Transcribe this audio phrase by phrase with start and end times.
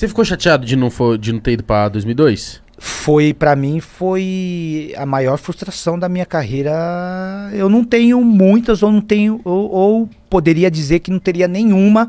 [0.00, 2.62] Você ficou chateado de não, for, de não ter ido pra 2002?
[2.78, 6.72] Foi, pra mim, foi a maior frustração da minha carreira.
[7.52, 12.08] Eu não tenho muitas, ou não tenho, ou, ou poderia dizer que não teria nenhuma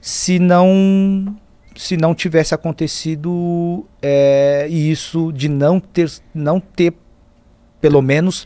[0.00, 1.36] se não
[1.76, 6.94] se não tivesse acontecido é, isso de não ter não ter
[7.80, 8.44] pelo menos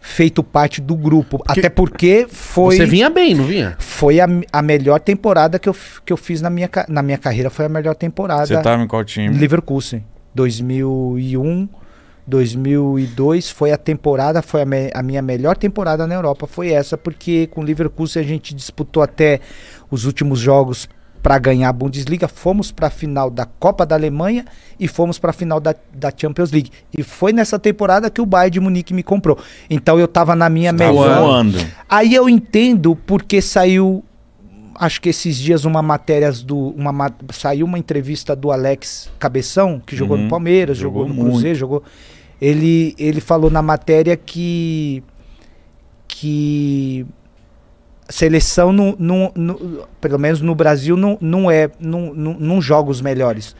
[0.00, 1.42] feito parte do grupo.
[1.46, 2.76] Até porque foi.
[2.76, 3.76] Você vinha bem, não vinha?
[3.78, 7.50] Foi a, a melhor temporada que eu, que eu fiz na minha, na minha carreira.
[7.50, 8.46] Foi a melhor temporada.
[8.46, 9.36] Você tava em qual time?
[9.36, 10.04] Leverkusen.
[10.34, 11.68] 2001,
[12.26, 16.46] 2002 foi a temporada, foi a, me- a minha melhor temporada na Europa.
[16.46, 19.40] Foi essa, porque com o Leverkusen a gente disputou até
[19.90, 20.88] os últimos jogos
[21.28, 22.26] para ganhar a Bundesliga.
[22.26, 24.46] Fomos para a final da Copa da Alemanha
[24.80, 26.70] e fomos para a final da, da Champions League.
[26.96, 29.36] E foi nessa temporada que o Bayern de Munique me comprou.
[29.68, 31.20] Então eu tava na minha Tá melhor.
[31.20, 31.58] voando.
[31.86, 34.02] Aí eu entendo porque saiu,
[34.74, 39.82] acho que esses dias uma matéria do, uma ma- saiu uma entrevista do Alex Cabeção
[39.84, 40.22] que jogou Uhum.
[40.24, 41.32] no Palmeiras, jogou, Jogou no muito.
[41.34, 41.82] Cruzeiro, jogou.
[42.40, 45.02] Ele ele falou na matéria que
[46.06, 47.04] que
[48.08, 52.90] seleção no, no, no- pelo menos no Brasil não, não é não, não, não joga
[52.90, 53.54] os melhores.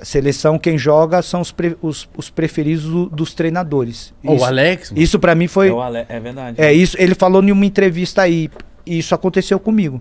[0.00, 4.12] Seleção quem joga são os, pre- os, os preferidos do- dos treinadores.
[4.22, 4.90] Ô, Isso, o Alex?
[4.90, 5.02] mano.
[5.02, 6.60] isso para mim foi É, o Ale- é verdade.
[6.60, 8.50] é isso, ele falou em uma entrevista aí,
[8.84, 10.00] e isso aconteceu comigo.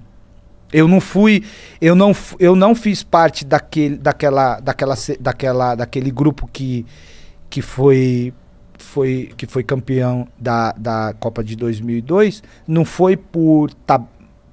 [0.74, 1.44] Eu não fui,
[1.80, 6.86] eu não, eu não fiz parte daquele, daquela, daquela, daquela, daquele grupo que,
[7.50, 8.34] que foi,
[8.78, 12.44] foi, que foi campeão da, da Copa de 2002.
[12.68, 14.02] Não foi por tá,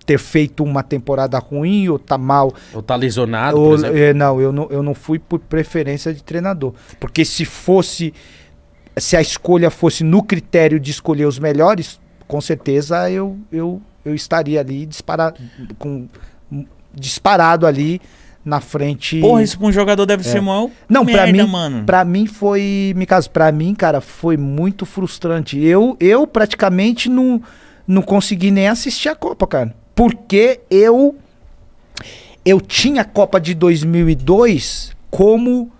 [0.04, 4.52] ter feito uma temporada ruim ou tá mal Ou tá lesionado, ou- é, não, eu
[4.52, 6.74] não, eu não fui por preferência de treinador.
[6.98, 8.12] Porque se fosse.
[8.96, 11.98] Se a escolha fosse no critério de escolher os melhores,
[12.28, 15.32] com certeza eu, eu, eu estaria ali dispara,
[15.78, 16.06] com,
[16.94, 18.02] disparado ali
[18.44, 19.20] na frente.
[19.20, 20.70] Porra, isso pra um jogador deve ser mó É.
[20.88, 21.84] Não, pra merda, mim- mano.
[21.84, 22.92] Pra mim foi.
[22.96, 25.58] Micas, pra mim, cara, foi muito frustrante.
[25.62, 27.40] Eu, eu praticamente não,
[27.86, 29.74] não consegui nem assistir a Copa, cara.
[29.94, 31.16] Porque eu.
[32.44, 35.70] Eu tinha a Copa de 2002 como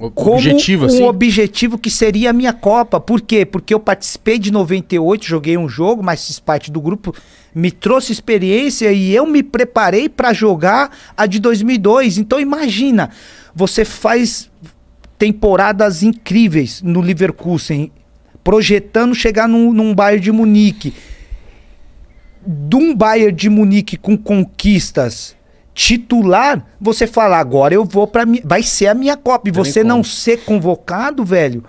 [0.00, 1.02] O- como objetivo, um assim?
[1.04, 3.00] objetivo que seria a minha Copa.
[3.00, 3.44] Por quê?
[3.44, 7.14] Porque eu participei de 98, joguei um jogo, mas fiz parte do grupo,
[7.54, 12.18] me trouxe experiência e eu me preparei para jogar a de 2002.
[12.18, 13.10] Então imagina,
[13.54, 14.50] você faz
[15.18, 17.90] temporadas incríveis no Leverkusen,
[18.44, 20.94] projetando chegar num, num Bayern de Munique.
[22.46, 25.36] De um Bayern de Munique com conquistas
[25.78, 29.48] titular, você fala, agora eu vou para vai ser a minha Copa.
[29.48, 31.62] E você não ser convocado, velho.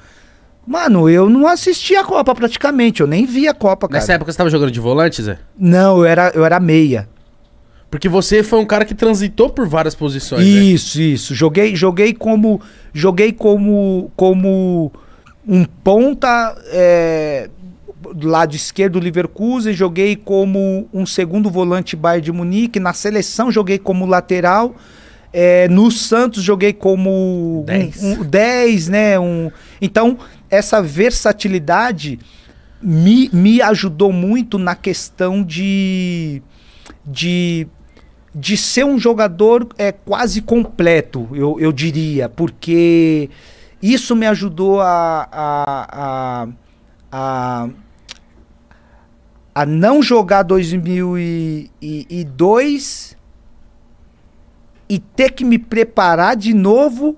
[0.66, 4.00] Mano, eu não assisti a Copa praticamente, eu nem vi a Copa, cara.
[4.00, 5.38] Nessa época você tava jogando de volante, Zé?
[5.56, 7.08] Não, eu era, eu era meia.
[7.92, 10.48] Porque você foi um cara que transitou por várias posições, né?
[10.48, 11.36] Isso, isso.
[11.36, 12.60] Joguei, joguei como
[12.92, 14.92] joguei como como
[15.48, 17.50] um ponta é,
[18.14, 23.52] do lado esquerdo do Leverkusen, joguei como um segundo volante Bayern de Munique, na seleção
[23.52, 24.76] joguei como lateral,
[25.32, 28.04] é, no Santos joguei como Dez.
[28.04, 29.20] um, um 10, né?
[29.20, 30.18] Um, então,
[30.50, 32.20] essa versatilidade
[32.82, 36.42] me, me ajudou muito na questão de,
[37.06, 37.68] de,
[38.34, 43.30] de ser um jogador é, quase completo, eu, eu diria, porque
[43.82, 46.48] isso me ajudou a, a, a,
[47.12, 47.70] a,
[49.54, 53.18] a não jogar 2002
[54.88, 57.18] e ter que me preparar de novo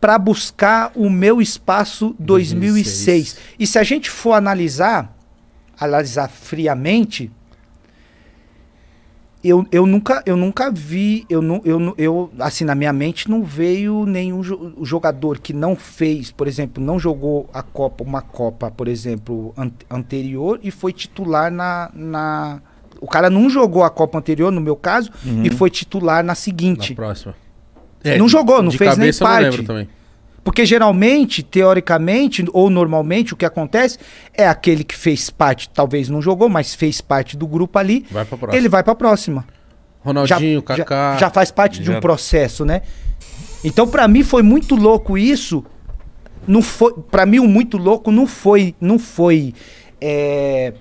[0.00, 2.94] para buscar o meu espaço 2006.
[2.94, 3.36] 2006.
[3.58, 5.14] E se a gente for analisar,
[5.78, 7.30] analisar friamente,
[9.48, 13.28] eu, eu, nunca, eu nunca vi, eu, não, eu, não- eu, assim, na minha mente
[13.30, 18.22] não veio nenhum jo- jogador que não fez, por exemplo, não jogou a Copa, uma
[18.22, 22.60] Copa, por exemplo, an- anterior e foi titular na, na.
[23.00, 25.10] O cara não jogou a Copa anterior, no meu caso,
[25.44, 26.94] e foi titular na Na seguinte.
[26.94, 27.34] próxima.
[28.18, 29.44] Não jogou, não fez nem não parte.
[29.44, 29.88] lembro também.
[30.46, 33.98] Porque geralmente, teoricamente, ou normalmente, o que acontece
[34.32, 38.24] é aquele que fez parte, talvez não jogou, mas fez parte do grupo ali, Vai
[38.52, 39.44] ele vai pra próxima.
[39.98, 41.12] Ronaldinho, já, Kaká.
[41.14, 42.82] já, já faz parte de Já- um processo, né?
[43.64, 45.64] Então, pra mim foi muito louco isso.
[46.46, 49.52] Não foi, para mim o muito louco não foi, não foi
[50.00, 50.74] é,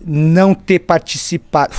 [0.00, 1.74] não ter participado.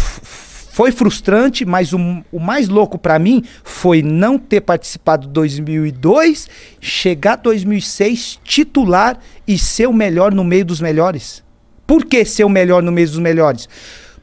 [0.77, 1.97] Foi frustrante, mas o,
[2.31, 6.47] o mais louco pra mim foi não ter participado 2002,
[6.79, 11.43] chegar 2006 titular e ser o melhor no meio dos melhores.
[11.87, 13.67] Por que ser o melhor no meio dos melhores?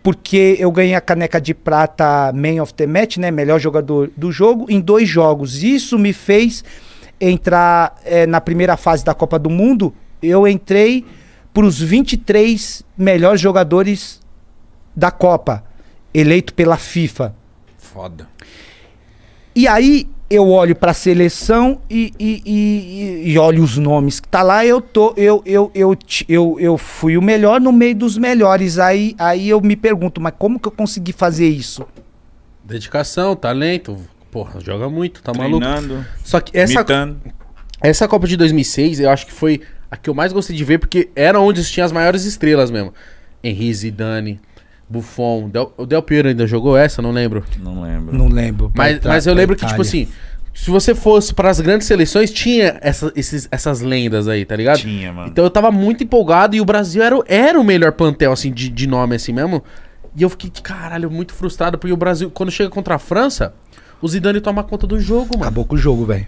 [0.00, 3.32] porque eu ganhei a caneca de prata Man of the Match, né?
[3.32, 5.60] Melhor jogador do jogo, em dois jogos.
[5.60, 6.62] Isso me fez
[7.20, 9.92] entrar é, na primeira fase da Copa do Mundo.
[10.22, 11.04] Eu entrei
[11.52, 14.20] para os 23 melhores jogadores
[14.94, 15.64] da Copa,
[16.14, 17.34] eleito pela FIFA.
[17.76, 18.28] Foda.
[19.54, 24.28] E aí eu olho para a seleção e, e, e, e, olho os nomes que
[24.28, 24.64] tá lá.
[24.64, 25.96] Eu tô, eu, eu, eu,
[26.28, 28.78] eu, eu fui o melhor no meio dos melhores.
[28.78, 31.86] Aí, aí eu me pergunto, mas como que eu consegui fazer isso?
[32.64, 33.98] Dedicação, talento.
[34.30, 36.08] Porra, joga muito, tá Treinando, maluco.
[36.24, 36.84] Só que essa,
[37.80, 40.78] essa Copa de 2006, eu acho que foi a que eu mais gostei de ver,
[40.78, 42.92] porque era onde tinha as maiores estrelas mesmo.
[43.44, 44.40] Henri Zidane,
[44.88, 45.48] Buffon.
[45.48, 47.00] Del, o Del Piero ainda jogou essa?
[47.02, 47.44] Não lembro.
[47.62, 48.16] Não lembro.
[48.16, 48.72] Não lembro.
[48.74, 49.88] Mas, Pra- mas eu lembro que, tipo Itália.
[50.04, 50.08] assim,
[50.52, 54.78] se você fosse para as grandes seleções, tinha essa- esses- essas lendas aí, tá ligado?
[54.78, 55.28] Tinha, mano.
[55.28, 58.52] Então eu tava muito empolgado e o Brasil era, o- era o melhor plantel, assim,
[58.52, 59.62] de, de nome, assim mesmo.
[60.16, 63.52] E eu fiquei, caralho, muito frustrado, porque o Brasil, quando chega contra a França,
[64.00, 65.42] o Zidane toma conta do jogo, mano.
[65.42, 66.26] Acabou com o jogo, velho.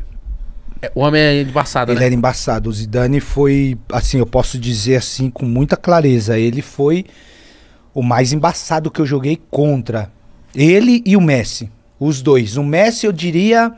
[0.83, 2.07] É, O homem é embaçado, Ele né?
[2.07, 2.69] era embaçado.
[2.69, 7.07] O Zidane foi, assim, eu posso dizer assim com muita clareza, ele foi
[7.97, 10.13] o mais embaçado que eu joguei contra.
[10.55, 12.59] Ele e o Messi, os dois.
[12.59, 13.73] O Messi, eu diria,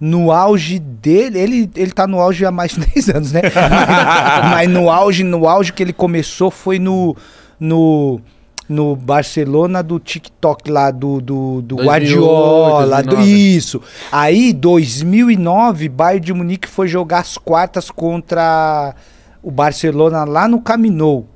[0.00, 3.42] no auge dele, ele, ele tá no auge há mais de 10 anos, né?
[4.50, 7.16] Mas no auge, no auge que ele começou foi no
[7.60, 8.20] no
[8.68, 13.56] no Barcelona do TikTok lá do do, do 2008, Guardiola, do, 2009.
[13.56, 13.80] isso.
[14.10, 18.96] Aí 2009, Bayern de Munique foi jogar as quartas contra
[19.40, 21.26] o Barcelona lá no Camp Nou.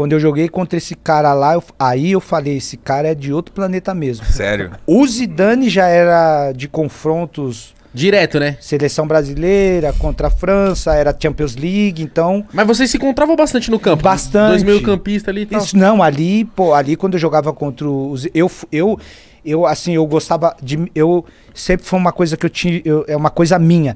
[0.00, 3.34] Quando eu joguei contra esse cara lá, eu- aí eu falei, esse cara é de
[3.34, 4.24] outro planeta mesmo.
[4.24, 4.70] Sério.
[4.86, 8.56] O Zidane já era de confrontos Direto, né?
[8.62, 13.78] seleção brasileira contra a França, era Champions League, então Mas vocês se encontravam bastante no
[13.78, 14.02] campo.
[14.02, 14.48] Bastante.
[14.52, 15.60] Dois meio campistas ali e tal.
[15.62, 18.98] Isso não, ali, pô, ali quando eu jogava contra os eu eu
[19.44, 23.14] eu assim, eu gostava de eu sempre foi uma coisa que eu tinha, eu- é
[23.14, 23.94] uma coisa minha.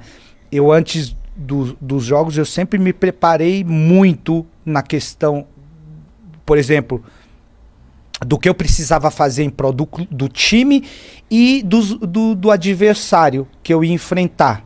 [0.52, 5.46] Eu antes do- dos jogos eu sempre me preparei muito na questão,
[6.44, 7.02] por exemplo,
[8.24, 10.84] do que eu precisava fazer em prol do, do time
[11.30, 14.64] e dos- do, do adversário que eu ia enfrentar.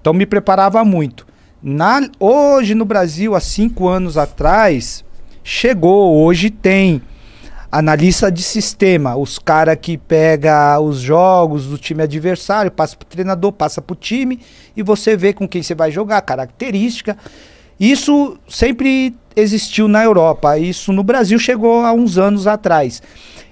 [0.00, 1.26] Então me preparava muito.
[1.62, 5.04] Na, hoje no Brasil, há cinco anos atrás,
[5.42, 7.02] chegou, hoje tem
[7.72, 13.52] analista de sistema, os cara que pega os jogos do time adversário, passa pro treinador,
[13.52, 14.40] passa pro time
[14.76, 17.18] e você vê com quem você vai jogar, característica.
[17.78, 23.02] Isso sempre existiu na Europa, isso no Brasil chegou há uns anos atrás.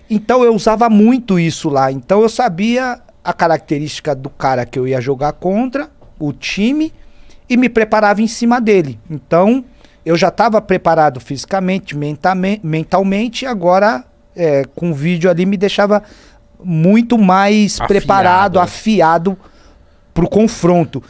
[0.09, 4.87] Então eu usava muito isso lá, então eu sabia a característica do cara que eu
[4.87, 5.88] ia jogar contra,
[6.19, 6.93] o time
[7.49, 8.99] e me preparava em cima dele.
[9.11, 9.65] Então,
[10.05, 11.97] eu já estava preparado fisicamente,
[12.62, 14.05] mentalmente, agora
[14.37, 16.03] é, com o vídeo ali me deixava
[16.62, 19.38] muito mais Afiado, preparado, afiado
[20.12, 21.03] pro confronto.